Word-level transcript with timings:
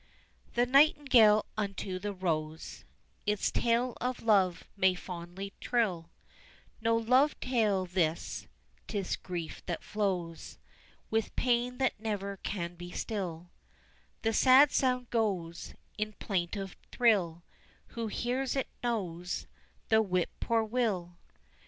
The 0.55 0.65
Nightingale 0.65 1.45
unto 1.57 1.99
the 1.99 2.11
rose 2.11 2.85
Its 3.27 3.51
tale 3.51 3.95
of 4.01 4.23
love 4.23 4.63
may 4.75 4.95
fondly 4.95 5.53
trill; 5.61 6.09
No 6.81 6.95
love 6.95 7.39
tale 7.39 7.85
this 7.85 8.47
'tis 8.87 9.15
grief 9.15 9.63
that 9.67 9.83
flows 9.83 10.57
With 11.11 11.35
pain 11.35 11.77
that 11.77 11.99
never 11.99 12.37
can 12.37 12.73
be 12.73 12.89
still, 12.91 13.51
The 14.23 14.33
sad 14.33 14.71
sound 14.71 15.11
goes 15.11 15.75
In 15.99 16.13
plaintive 16.13 16.75
thrill; 16.91 17.43
Who 17.89 18.07
hears 18.07 18.55
it 18.55 18.69
knows 18.83 19.45
The 19.89 20.01
Whip 20.01 20.31
poor 20.39 20.63
will. 20.63 21.19